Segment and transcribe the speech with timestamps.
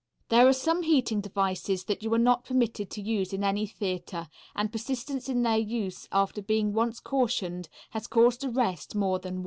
[0.29, 4.29] There are some heating devices that you are not permitted to use in any theatre,
[4.55, 9.39] and persistence in their use after being once cautioned has caused arrest more than once.